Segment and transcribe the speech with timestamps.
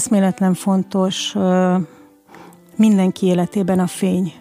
[0.00, 1.34] eszméletlen fontos
[2.76, 4.32] mindenki életében a fény.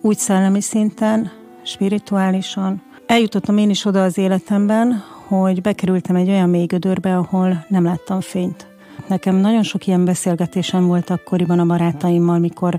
[0.00, 1.30] Úgy szellemi szinten,
[1.62, 2.82] spirituálisan.
[3.06, 8.20] Eljutottam én is oda az életemben, hogy bekerültem egy olyan mély gödörbe, ahol nem láttam
[8.20, 8.66] fényt.
[9.06, 12.78] Nekem nagyon sok ilyen beszélgetésem volt akkoriban a barátaimmal, mikor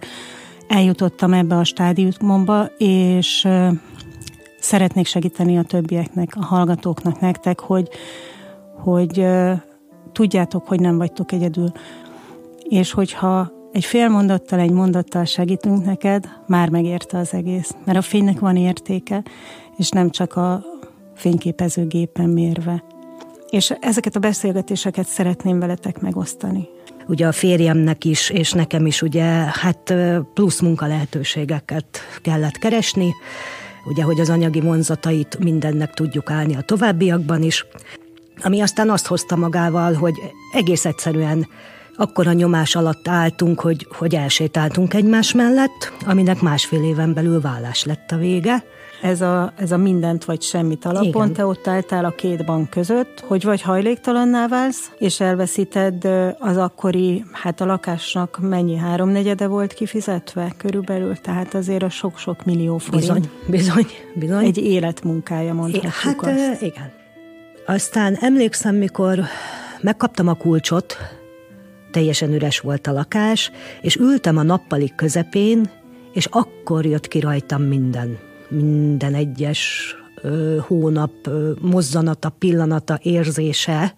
[0.68, 3.48] eljutottam ebbe a stádiumba, és
[4.59, 7.89] szeretnék segíteni a többieknek, a hallgatóknak, nektek, hogy,
[8.77, 9.25] hogy
[10.11, 11.71] tudjátok, hogy nem vagytok egyedül.
[12.70, 17.76] És hogyha egy fél mondattal, egy mondattal segítünk neked, már megérte az egész.
[17.86, 19.24] Mert a fénynek van értéke,
[19.78, 20.64] és nem csak a
[21.16, 22.84] fényképezőgépen mérve.
[23.50, 26.68] És ezeket a beszélgetéseket szeretném veletek megosztani.
[27.07, 29.93] Ugye a férjemnek is, és nekem is ugye hát
[30.34, 33.14] plusz munka lehetőségeket kellett keresni,
[33.86, 37.66] ugye, hogy az anyagi vonzatait mindennek tudjuk állni a továbbiakban is,
[38.44, 40.14] ami aztán azt hozta magával, hogy
[40.54, 41.48] egész egyszerűen
[42.00, 47.84] akkor a nyomás alatt álltunk, hogy, hogy elsétáltunk egymás mellett, aminek másfél éven belül vállás
[47.84, 48.64] lett a vége.
[49.02, 51.34] Ez a, ez a mindent vagy semmit alapon, Igen.
[51.34, 56.06] te ott álltál a két bank között, hogy vagy hajléktalanná válsz, és elveszíted
[56.40, 62.78] az akkori, hát a lakásnak mennyi háromnegyede volt kifizetve körülbelül, tehát azért a sok-sok millió
[62.78, 63.02] forint.
[63.02, 64.45] Bizony, bizony, bizony.
[64.45, 66.62] Egy életmunkája mondhatjuk hát, azt.
[66.62, 66.92] igen.
[67.66, 69.20] Aztán emlékszem, mikor
[69.82, 70.98] megkaptam a kulcsot,
[71.92, 73.52] teljesen üres volt a lakás,
[73.82, 75.70] és ültem a nappalik közepén,
[76.14, 78.18] és akkor jött ki rajtam minden.
[78.50, 83.95] Minden egyes ö, hónap ö, mozzanata, pillanata, érzése,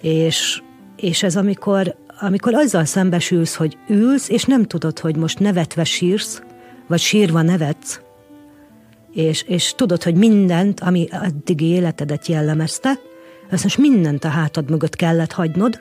[0.00, 0.62] és,
[0.96, 6.42] és ez amikor, amikor azzal szembesülsz, hogy ülsz, és nem tudod, hogy most nevetve sírsz,
[6.86, 8.00] vagy sírva nevetsz,
[9.12, 12.92] és, és tudod, hogy mindent, ami addigi életedet jellemezte,
[13.50, 15.80] ezt most mindent a hátad mögött kellett hagynod,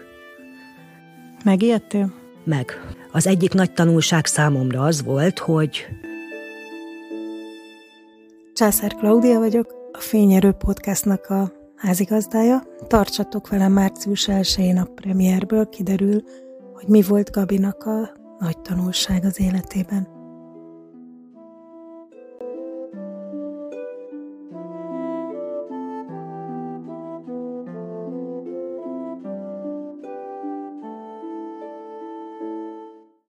[1.45, 2.13] Megijedtél?
[2.43, 2.71] Meg.
[3.11, 5.85] Az egyik nagy tanulság számomra az volt, hogy...
[8.53, 12.63] Császár Klaudia vagyok, a Fényerő podcastnak a házigazdája.
[12.88, 16.23] Tartsatok velem március 1-én a premierből, kiderül,
[16.73, 20.14] hogy mi volt Gabinak a nagy tanulság az életében.